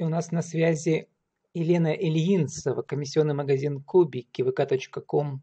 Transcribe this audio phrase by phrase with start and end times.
[0.00, 1.08] И у нас на связи
[1.52, 5.42] Елена Ильинцева, комиссионный магазин Кубики, vk.com,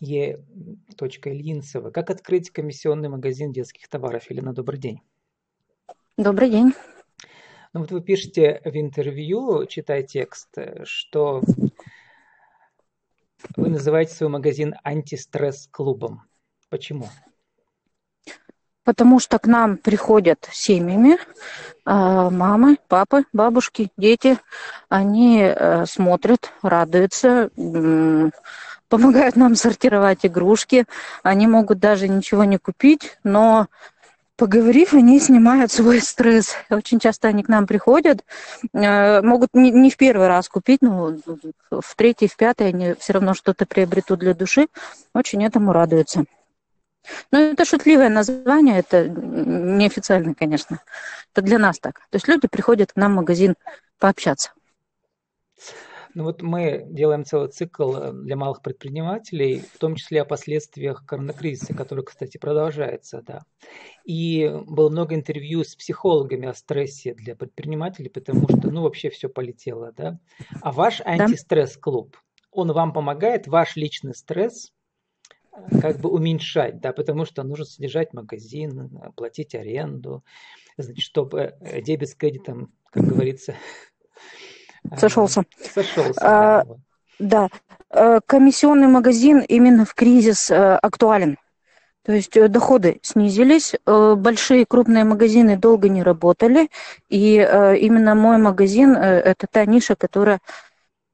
[0.00, 1.90] e.ильинцева.
[1.92, 4.28] Как открыть комиссионный магазин детских товаров?
[4.28, 5.02] Елена, добрый день.
[6.16, 6.72] Добрый день.
[7.74, 10.48] Ну вот вы пишете в интервью, читая текст,
[10.82, 11.42] что
[13.56, 16.22] вы называете свой магазин антистресс-клубом.
[16.70, 17.08] Почему?
[18.82, 21.18] Потому что к нам приходят семьями,
[21.86, 24.38] мамы, папы, бабушки, дети.
[24.88, 27.50] Они э, смотрят, радуются,
[28.88, 30.86] помогают нам сортировать игрушки.
[31.22, 33.68] Они могут даже ничего не купить, но
[34.36, 36.54] поговорив, они снимают свой стресс.
[36.70, 38.24] Очень часто они к нам приходят,
[38.72, 41.16] э, могут не в первый раз купить, но
[41.70, 44.68] в третий, в пятый они все равно что-то приобретут для души,
[45.14, 46.24] очень этому радуются.
[47.32, 50.80] Ну, это шутливое название, это неофициально, конечно.
[51.32, 52.00] Это для нас так.
[52.10, 53.54] То есть люди приходят к нам в магазин
[53.98, 54.52] пообщаться.
[56.16, 61.04] Ну вот мы делаем целый цикл э, для малых предпринимателей, в том числе о последствиях
[61.04, 63.42] коронакризиса, который, кстати, продолжается, да.
[64.06, 69.28] И было много интервью с психологами о стрессе для предпринимателей, потому что, ну, вообще все
[69.28, 70.18] полетело, да.
[70.62, 72.16] А ваш антистресс-клуб,
[72.50, 74.72] он вам помогает, ваш личный стресс
[75.80, 80.24] как бы уменьшать, да, потому что нужно содержать магазин, платить аренду,
[80.76, 83.54] значит, чтобы э, дебет с кредитом, как говорится,
[84.96, 85.44] сошелся.
[85.74, 86.20] Сошелся.
[86.20, 86.64] А,
[87.18, 87.48] да.
[87.90, 91.38] Э, комиссионный магазин именно в кризис э, актуален.
[92.04, 96.70] То есть доходы снизились, большие крупные магазины долго не работали,
[97.08, 100.38] и именно мой магазин– это та ниша, которая,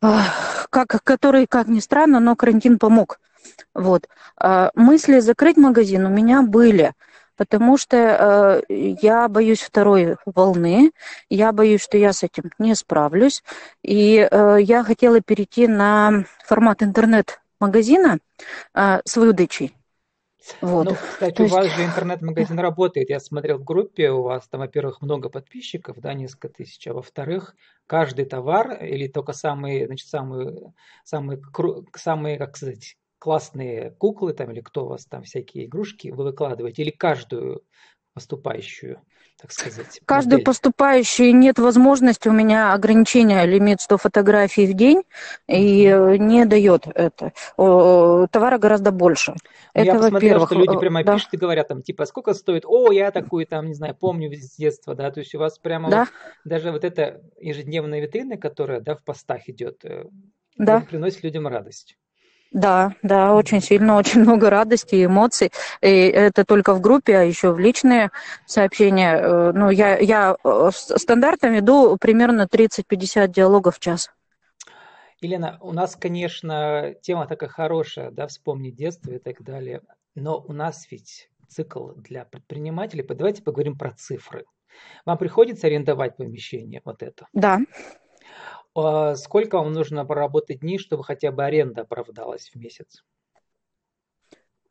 [0.03, 3.22] как, который, как ни странно, но карантин помог.
[3.75, 4.09] Вот.
[4.37, 6.93] А, мысли закрыть магазин у меня были,
[7.37, 10.93] потому что э, я боюсь второй волны,
[11.29, 13.43] я боюсь, что я с этим не справлюсь,
[13.83, 18.19] и э, я хотела перейти на формат интернет-магазина
[18.75, 19.75] э, с выдачей.
[20.61, 20.87] Вот.
[20.87, 21.55] Ну, кстати, То у есть...
[21.55, 23.11] вас же интернет-магазин работает.
[23.11, 27.55] Я смотрел в группе, у вас там, во-первых, много подписчиков, да, несколько тысяч, а во-вторых,
[27.87, 30.73] каждый товар или только самые, значит, самые,
[31.05, 31.41] самые,
[31.95, 36.83] самые, как сказать, классные куклы там или кто у вас там всякие игрушки вы выкладываете
[36.83, 37.63] или каждую
[38.15, 39.01] поступающую,
[39.41, 40.01] так сказать?
[40.05, 40.45] Каждую модель?
[40.45, 45.05] поступающую нет возможности, у меня ограничение, лимит 100 фотографий в день,
[45.47, 45.85] и
[46.19, 47.33] не дает это.
[47.57, 49.35] Товара гораздо больше.
[49.37, 49.39] Ну,
[49.73, 51.15] это, я посмотрел, что люди прямо да.
[51.15, 52.65] пишут и говорят там, типа, сколько стоит?
[52.67, 55.89] О, я такую там, не знаю, помню с детства, да, то есть у вас прямо
[55.89, 56.01] да.
[56.01, 56.09] вот,
[56.45, 60.07] даже вот эта ежедневная витрина, которая, да, в постах идет, э,
[60.57, 60.81] да.
[60.81, 61.97] приносит людям радость.
[62.53, 65.51] Да, да, очень сильно, очень много радости и эмоций.
[65.81, 68.11] И это только в группе, а еще в личные
[68.47, 69.17] сообщения.
[69.17, 74.11] Э, ну, я, я э, стандартно веду примерно 30-50 диалогов в час.
[75.23, 79.81] Елена, у нас, конечно, тема такая хорошая, да, вспомнить детство и так далее.
[80.15, 83.03] Но у нас ведь цикл для предпринимателей.
[83.03, 84.45] Давайте поговорим про цифры.
[85.07, 87.27] Вам приходится арендовать помещение, вот это?
[87.33, 87.61] Да.
[88.75, 93.05] А сколько вам нужно поработать дней, чтобы хотя бы аренда оправдалась в месяц?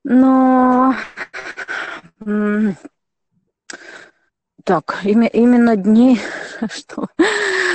[0.04, 0.96] Но
[4.64, 6.20] так, именно дни,
[6.70, 7.08] что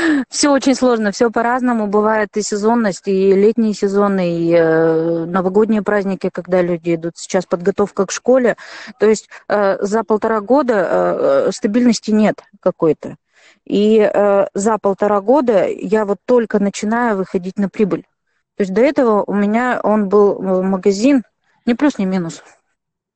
[0.28, 1.86] все очень сложно, все по-разному.
[1.86, 7.16] Бывает и сезонность, и летние сезоны, и э, новогодние праздники, когда люди идут.
[7.16, 8.56] Сейчас подготовка к школе.
[8.98, 13.16] То есть э, за полтора года э, стабильности нет какой-то.
[13.66, 18.02] И э, за полтора года я вот только начинаю выходить на прибыль.
[18.56, 21.24] То есть до этого у меня он был магазин,
[21.66, 22.42] не плюс, не минус.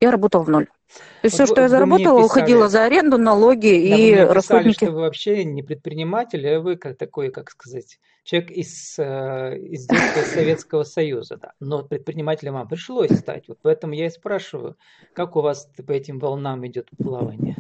[0.01, 0.67] Я работал в ноль.
[0.67, 4.35] То есть вот все, что я заработала, писали, уходило за аренду, налоги да, и вы
[4.35, 4.75] расходники.
[4.75, 9.57] Писали, что вы вообще не предприниматель, а вы как такой, как сказать, человек из, э,
[9.59, 11.37] из детства Советского Союза.
[11.37, 11.53] Да.
[11.61, 13.45] Но предпринимателем вам пришлось стать.
[13.47, 14.77] Вот поэтому я и спрашиваю,
[15.15, 17.57] как у вас по этим волнам идет плавание?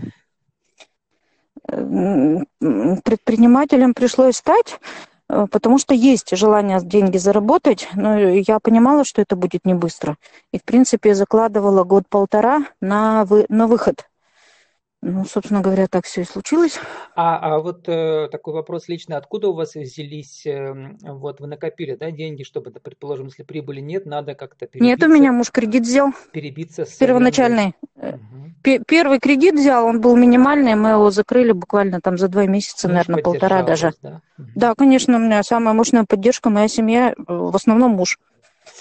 [3.05, 4.79] Предпринимателем пришлось стать,
[5.29, 10.17] э, потому что есть желание деньги заработать, но я понимала, что это будет не быстро.
[10.53, 14.10] И, в принципе, закладывала год-полтора на, вы, на выход.
[15.02, 16.79] Ну, собственно говоря, так все и случилось.
[17.17, 21.94] А, а вот э, такой вопрос лично, откуда у вас взялись, э, вот вы накопили,
[21.94, 24.85] да, деньги, чтобы, предположим, если прибыли нет, надо как-то перебиться?
[24.85, 26.11] Нет, у меня муж кредит взял.
[26.32, 26.97] Перебиться с...
[26.97, 27.75] Первоначальный.
[27.97, 28.85] Угу.
[28.87, 33.08] Первый кредит взял, он был минимальный, мы его закрыли буквально там за два месяца, муж
[33.08, 33.94] наверное, полтора даже.
[34.02, 34.20] Да?
[34.37, 34.49] Угу.
[34.55, 38.19] да, конечно, у меня самая мощная поддержка, моя семья, э, в основном муж.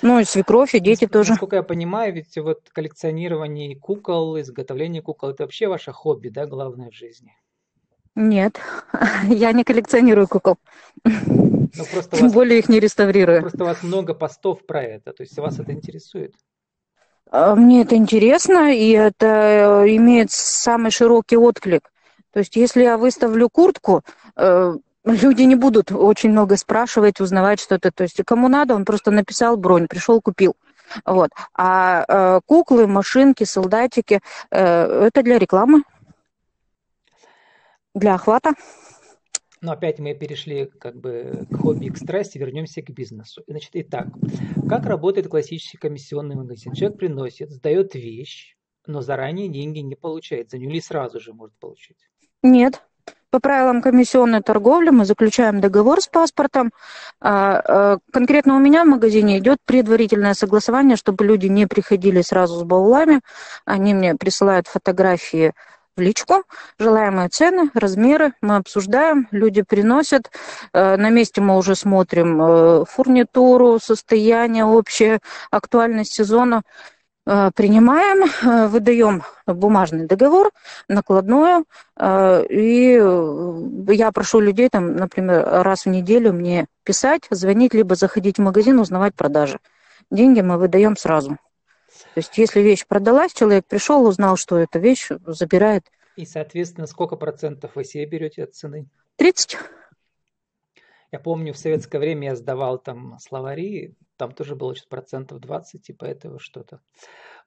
[0.02, 1.31] Ну и свекровь, и дети тоже.
[1.31, 6.90] Насколько я понимаю, ведь вот коллекционирование кукол, изготовление кукол, это вообще ваше хобби, да, главное
[6.90, 7.34] в жизни?
[8.16, 8.60] Нет,
[9.24, 10.58] я не коллекционирую кукол.
[11.04, 13.42] Ну, просто Тем вас, более их не реставрирую.
[13.42, 16.34] Просто у вас много постов про это, то есть вас это интересует?
[17.31, 21.92] А, мне это интересно, и это э, имеет самый широкий отклик.
[22.31, 24.04] То есть если я выставлю куртку,
[24.36, 24.74] э,
[25.09, 27.91] люди не будут очень много спрашивать, узнавать что-то.
[27.91, 30.56] То есть кому надо, он просто написал бронь, пришел, купил.
[31.06, 31.29] Вот.
[31.53, 35.83] А э, куклы, машинки, солдатики это для рекламы,
[37.94, 38.53] для охвата.
[39.61, 43.44] Но опять мы перешли как бы к хобби, к страсти, вернемся к бизнесу.
[43.45, 44.07] Значит, итак,
[44.69, 46.73] как работает классический комиссионный магазин?
[46.73, 48.56] Человек приносит, сдает вещь,
[48.88, 50.50] но заранее деньги не получает.
[50.50, 51.97] За нее ли сразу же может получить?
[52.41, 52.81] Нет.
[53.31, 56.71] По правилам комиссионной торговли мы заключаем договор с паспортом.
[57.21, 62.59] А, а, конкретно у меня в магазине идет предварительное согласование, чтобы люди не приходили сразу
[62.59, 63.21] с баулами.
[63.65, 65.53] Они мне присылают фотографии
[65.95, 66.44] в личку,
[66.79, 70.31] желаемые цены, размеры, мы обсуждаем, люди приносят,
[70.73, 75.19] э, на месте мы уже смотрим э, фурнитуру, состояние общее,
[75.51, 76.63] актуальность сезона,
[77.54, 80.52] принимаем, выдаем бумажный договор,
[80.88, 81.66] накладную,
[82.00, 83.00] и
[83.90, 88.80] я прошу людей, там, например, раз в неделю мне писать, звонить, либо заходить в магазин,
[88.80, 89.60] узнавать продажи.
[90.10, 91.38] Деньги мы выдаем сразу.
[92.16, 95.84] То есть, если вещь продалась, человек пришел, узнал, что эта вещь, забирает.
[96.16, 98.88] И, соответственно, сколько процентов вы себе берете от цены?
[99.18, 99.58] 30.
[101.12, 105.81] Я помню, в советское время я сдавал там словари, там тоже было что-то процентов 20,
[105.81, 106.81] типа этого что-то.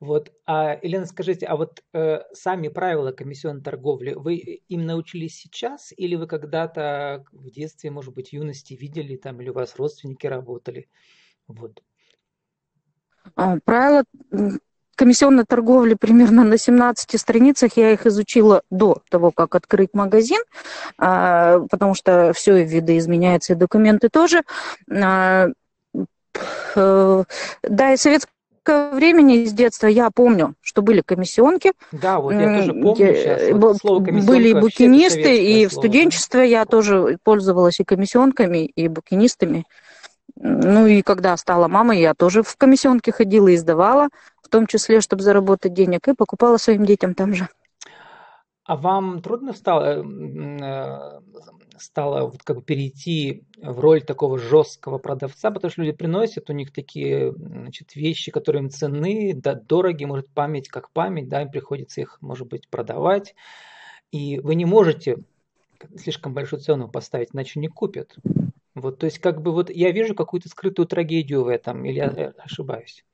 [0.00, 0.32] Вот.
[0.46, 6.16] А, Елена, скажите, а вот э, сами правила комиссионной торговли, вы им научились сейчас или
[6.16, 10.88] вы когда-то в детстве, может быть, юности видели там, или у вас родственники работали?
[11.46, 11.82] Вот.
[13.36, 14.04] А, правила
[14.96, 17.76] комиссионной торговли примерно на 17 страницах.
[17.76, 20.40] Я их изучила до того, как открыть магазин,
[20.96, 24.42] а, потому что все видоизменяется, и документы тоже.
[26.75, 27.25] Э,
[27.62, 28.32] да, и советское
[28.93, 31.73] времени с детства я помню, что были комиссионки.
[31.90, 33.50] Да, вот я тоже помню сейчас.
[33.52, 39.64] Вот слово были и букинисты, и в студенчестве я тоже пользовалась и комиссионками, и букинистами.
[40.37, 44.08] Ну и когда стала мамой, я тоже в комиссионке ходила и сдавала,
[44.43, 47.49] в том числе, чтобы заработать денег, и покупала своим детям там же.
[48.64, 50.05] А вам трудно стало,
[51.78, 56.52] стало вот как бы перейти в роль такого жесткого продавца, потому что люди приносят, у
[56.52, 61.50] них такие значит, вещи, которые им ценны, да, дороги, может память как память, да, им
[61.50, 63.34] приходится их, может быть, продавать,
[64.10, 65.19] и вы не можете
[65.96, 68.16] слишком большую цену поставить, иначе не купят.
[68.74, 72.06] Вот, то есть, как бы вот я вижу какую-то скрытую трагедию в этом, или я
[72.06, 73.04] э, ошибаюсь?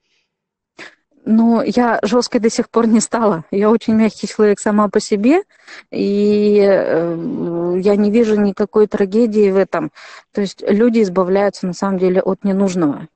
[1.30, 3.44] Ну, я жесткой до сих пор не стала.
[3.50, 5.42] Я очень мягкий человек сама по себе,
[5.90, 9.90] и э, я не вижу никакой трагедии в этом.
[10.32, 13.08] То есть люди избавляются на самом деле от ненужного.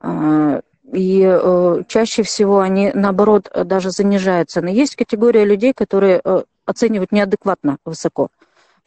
[0.00, 0.60] Э,
[0.92, 4.62] и э, чаще всего они, наоборот, даже занижаются.
[4.62, 8.28] Но есть категория людей, которые э, оценивают неадекватно высоко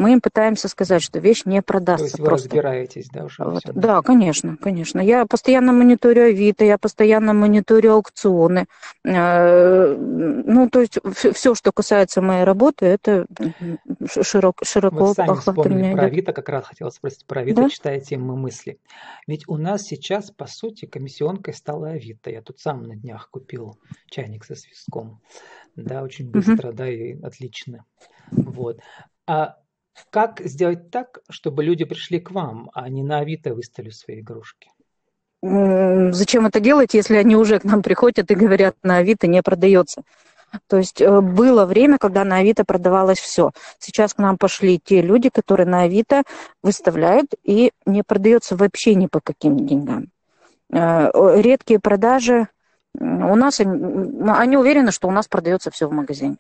[0.02, 2.06] мы им пытаемся сказать, что вещь не продастся.
[2.06, 2.50] То есть вы просто.
[2.50, 3.62] разбираетесь, да, уже вот.
[3.76, 5.00] Да, конечно, конечно.
[5.00, 8.66] Я постоянно мониторю Авито, я постоянно мониторю аукционы.
[9.06, 13.28] Э, ну, то есть все, что касается моей работы, это
[14.22, 17.70] широк, широко Вы сами вспомнили про Авито, как раз хотела спросить про Авито, да?
[17.70, 18.80] читаете мы мысли.
[19.28, 22.32] Ведь у нас сейчас, по сути, комиссионкой стала Авито.
[22.32, 23.78] Я тут сам на днях купил
[24.10, 25.22] чайник со свистком.
[25.76, 26.78] Да, очень быстро, угу.
[26.78, 27.86] да, и отлично.
[28.32, 28.80] Вот.
[29.28, 29.58] А
[30.10, 34.70] как сделать так, чтобы люди пришли к вам, а не на Авито выставили свои игрушки?
[35.44, 40.04] Зачем это делать, если они уже к нам приходят и говорят, на Авито не продается?
[40.68, 43.52] То есть э, было время, когда на Авито продавалось все.
[43.80, 46.24] Сейчас к нам пошли те люди, которые на Авито
[46.62, 50.10] выставляют и не продается вообще ни по каким деньгам.
[50.72, 51.10] Э,
[51.42, 52.48] редкие продажи
[52.94, 56.36] у нас, они уверены, что у нас продается все в магазине.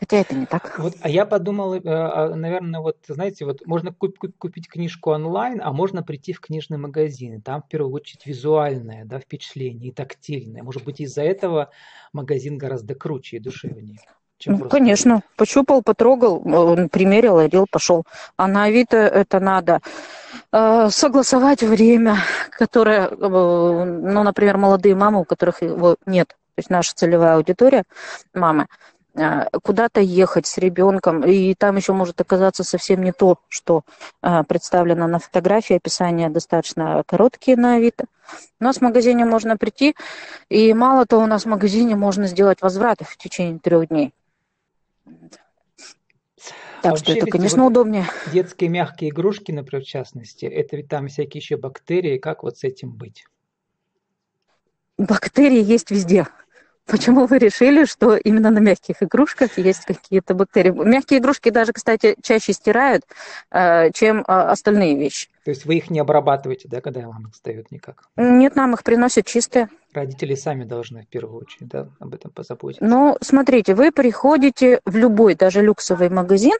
[0.00, 0.78] Хотя это не так.
[0.78, 5.72] Вот, а я подумал, э, а, наверное, вот, знаете, вот можно купить книжку онлайн, а
[5.72, 7.42] можно прийти в книжный магазин.
[7.42, 10.62] Там, в первую очередь, визуальное да, впечатление и тактильное.
[10.62, 11.68] Может быть, из-за этого
[12.14, 13.98] магазин гораздо круче и душевнее.
[14.38, 15.22] Чем ну, конечно.
[15.36, 16.40] Пощупал, потрогал,
[16.88, 18.04] примерил, одел, пошел.
[18.38, 19.80] А на Авито это надо
[20.50, 22.16] э, согласовать время,
[22.48, 27.84] которое, э, ну, например, молодые мамы, у которых его нет, то есть наша целевая аудитория,
[28.32, 28.66] мамы,
[29.62, 33.82] куда-то ехать с ребенком, и там еще может оказаться совсем не то, что
[34.22, 38.04] а, представлено на фотографии, описания достаточно короткие на Авито.
[38.60, 39.94] У нас в магазине можно прийти,
[40.48, 44.12] и мало того, у нас в магазине можно сделать возврат в течение трех дней.
[46.82, 48.06] Так а что это, конечно, вот удобнее.
[48.32, 52.18] Детские мягкие игрушки, например, в частности, это ведь там всякие еще бактерии.
[52.18, 53.26] Как вот с этим быть?
[54.96, 56.26] Бактерии есть везде.
[56.90, 60.70] Почему вы решили, что именно на мягких игрушках есть какие-то бактерии?
[60.70, 63.04] Мягкие игрушки даже, кстати, чаще стирают,
[63.52, 65.28] э, чем э, остальные вещи.
[65.44, 68.02] То есть вы их не обрабатываете, да, когда вам их сдают никак?
[68.16, 69.68] Нет, нам их приносят чистые.
[69.92, 72.84] Родители сами должны в первую очередь да, об этом позаботиться.
[72.84, 76.56] Ну, смотрите, вы приходите в любой, даже люксовый магазин,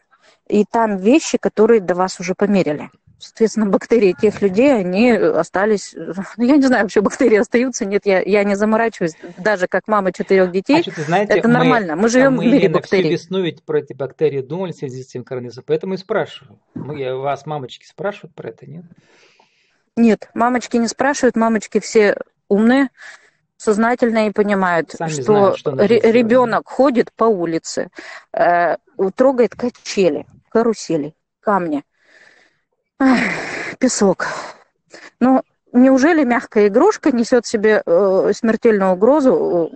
[0.48, 2.90] и там вещи, которые до вас уже померили.
[3.20, 5.94] Соответственно, бактерии тех людей, они остались...
[5.94, 7.84] Ну, я не знаю, вообще бактерии остаются.
[7.84, 9.14] Нет, я, я не заморачиваюсь.
[9.38, 11.96] Даже как мама четырех детей, а знаете, это мы, нормально.
[11.96, 13.04] Мы живем мы в мире бактерий.
[13.04, 16.58] Мы весну ведь про эти бактерии думали в связи с этим коронавирусом, поэтому и спрашиваю.
[16.74, 18.84] Мы, вас мамочки спрашивают про это, нет?
[19.96, 22.16] Нет, мамочки не спрашивают, мамочки все
[22.48, 22.88] умные,
[23.58, 27.90] сознательно и понимают, Сами что, знают, что ребенок ходит по улице,
[28.32, 28.76] э,
[29.14, 31.84] трогает качели, карусели, камни
[33.78, 34.26] песок.
[35.20, 35.42] Ну,
[35.72, 39.72] неужели мягкая игрушка несет в себе э, смертельную угрозу,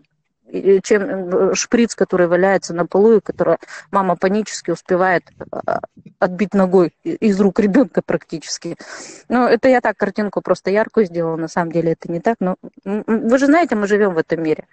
[0.46, 3.56] э, чем э, шприц, который валяется на полу, и который
[3.90, 5.78] мама панически успевает э,
[6.18, 8.76] отбить ногой из рук ребенка практически.
[9.28, 12.36] Ну, это я так картинку просто яркую сделала, на самом деле это не так.
[12.40, 14.66] Но вы же знаете, мы живем в этом мире.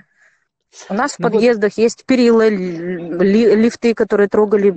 [0.90, 1.84] У нас ну в подъездах вот...
[1.84, 4.74] есть перила, ли, лифты, которые трогали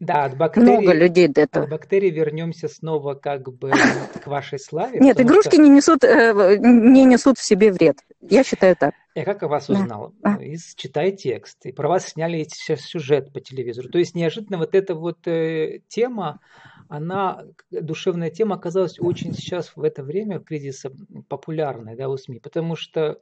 [0.00, 1.64] да, от бактерий, много людей до этого.
[1.64, 4.98] От бактерий вернемся снова как бы к вашей славе.
[4.98, 5.62] Нет, игрушки что...
[5.62, 7.98] не, несут, э, не несут в себе вред.
[8.22, 8.94] Я считаю так.
[9.14, 10.14] Я как о вас узнал?
[10.22, 10.36] Да.
[10.36, 11.66] Из, читая текст.
[11.66, 13.90] И про вас сняли сейчас сюжет по телевизору.
[13.90, 16.40] То есть неожиданно вот эта вот э, тема,
[16.88, 20.90] она, душевная тема оказалась очень сейчас в это время кризиса
[21.28, 23.20] популярной да, у СМИ, потому что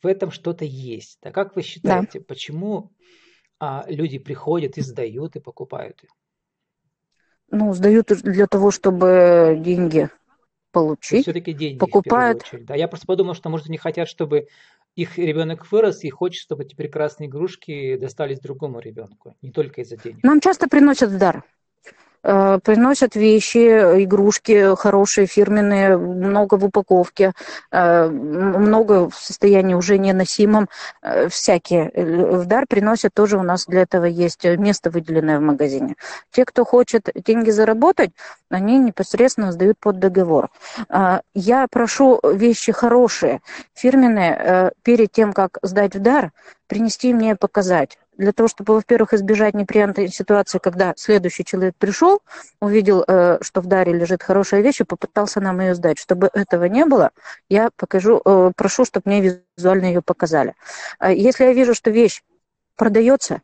[0.00, 1.18] в этом что-то есть.
[1.22, 2.24] А как вы считаете, да.
[2.28, 2.92] почему
[3.58, 6.10] а, люди приходят и сдают и покупают их?
[7.50, 10.08] Ну, сдают для того, чтобы деньги
[10.72, 11.22] получить.
[11.22, 12.44] Все-таки деньги покупают.
[12.52, 14.48] Да, я просто подумал, что, может, они хотят, чтобы
[14.94, 19.96] их ребенок вырос и хочет, чтобы эти прекрасные игрушки достались другому ребенку, не только из-за
[19.96, 20.22] денег.
[20.22, 21.44] Нам часто приносят в дар.
[22.22, 27.32] Э, приносят вещи, игрушки хорошие, фирменные, много в упаковке,
[27.70, 30.68] э, много в состоянии уже неносимом,
[31.02, 31.90] э, всякие.
[31.94, 35.94] В дар приносят тоже у нас для этого есть место выделенное в магазине.
[36.30, 38.10] Те, кто хочет деньги заработать,
[38.50, 40.50] они непосредственно сдают под договор.
[41.34, 43.40] Я прошу вещи хорошие,
[43.74, 46.32] фирменные, перед тем, как сдать в дар,
[46.66, 52.20] принести мне показать для того, чтобы, во-первых, избежать неприятной ситуации, когда следующий человек пришел,
[52.60, 55.98] увидел, э, что в даре лежит хорошая вещь и попытался нам ее сдать.
[55.98, 57.12] Чтобы этого не было,
[57.48, 60.54] я покажу, э, прошу, чтобы мне визуально ее показали.
[60.98, 62.22] А если я вижу, что вещь
[62.76, 63.40] продается,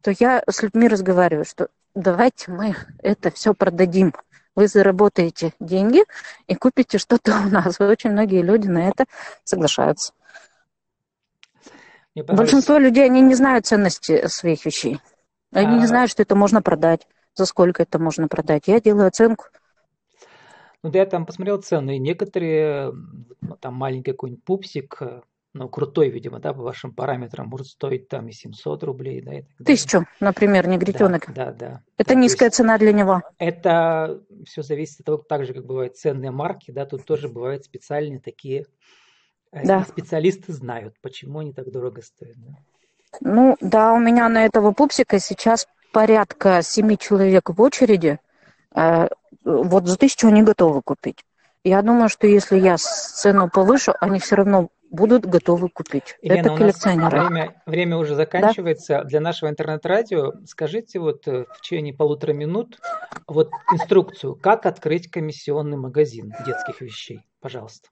[0.00, 4.14] то я с людьми разговариваю, что давайте мы это все продадим.
[4.54, 6.04] Вы заработаете деньги
[6.46, 7.80] и купите что-то у нас.
[7.80, 9.06] Очень многие люди на это
[9.42, 10.12] соглашаются.
[12.14, 15.00] Большинство людей, они не знают ценности своих вещей.
[15.52, 15.78] Они а...
[15.78, 18.66] не знают, что это можно продать, за сколько это можно продать.
[18.66, 19.46] Я делаю оценку.
[20.82, 21.98] Ну, да, я там посмотрел цены.
[21.98, 22.92] Некоторые,
[23.40, 25.02] ну, там маленький какой-нибудь пупсик,
[25.52, 29.42] ну, крутой, видимо, да, по вашим параметрам, может стоить там и 700 рублей, да, и
[29.42, 31.26] так Тысячу, например, негритенок.
[31.28, 31.82] Да, да, да.
[31.98, 33.22] Это да, низкая цена для него.
[33.38, 37.64] Это все зависит от того, так же, как бывают ценные марки, да, тут тоже бывают
[37.64, 38.66] специальные такие
[39.52, 39.84] а да.
[39.84, 42.36] специалисты знают, почему они так дорого стоят.
[42.36, 42.54] Да?
[43.20, 48.18] Ну, да, у меня на этого пупсика сейчас порядка семи человек в очереди.
[48.74, 49.08] Э,
[49.44, 51.24] вот за тысячу они готовы купить.
[51.64, 56.16] Я думаю, что если я цену повышу, они все равно будут готовы купить.
[56.22, 57.20] Елена, Это коллекционеры.
[57.20, 58.98] время, время уже заканчивается.
[58.98, 59.04] Да?
[59.04, 62.78] Для нашего интернет-радио скажите вот э, в течение полутора минут
[63.26, 67.20] вот инструкцию, как открыть комиссионный магазин детских вещей.
[67.40, 67.88] Пожалуйста.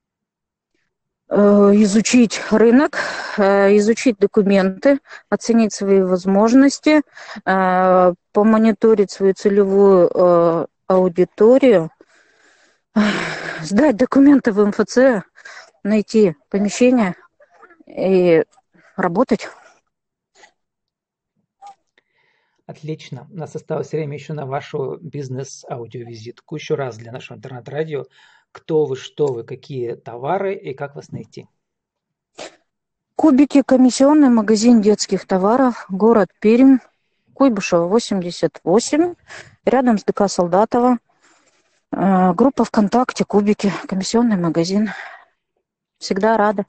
[1.31, 2.97] Э, изучить рынок,
[3.37, 7.03] э, изучить документы, оценить свои возможности,
[7.45, 11.91] э, помониторить свою целевую аудиторию,
[13.61, 15.23] сдать документы в МФЦ,
[15.83, 17.15] найти помещение
[17.87, 18.45] и
[18.97, 19.49] работать.
[22.65, 23.27] Отлично.
[23.31, 26.57] У нас осталось время еще на вашу бизнес-аудиовизитку.
[26.57, 28.05] Еще раз для нашего интернет-радио
[28.59, 31.47] кто вы, что вы, какие товары и как вас найти.
[33.15, 36.79] Кубики, комиссионный магазин детских товаров, город Пермь,
[37.35, 39.15] Куйбышева, 88,
[39.65, 40.99] рядом с ДК Солдатова.
[41.93, 44.91] Э, группа ВКонтакте, Кубики, комиссионный магазин.
[45.99, 46.65] Всегда рада.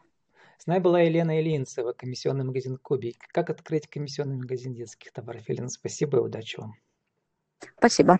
[0.59, 3.17] С нами была Елена Ильинцева, комиссионный магазин Кубик.
[3.31, 5.47] Как открыть комиссионный магазин детских товаров?
[5.47, 6.75] Елена, спасибо и удачи вам.
[7.77, 8.19] Спасибо.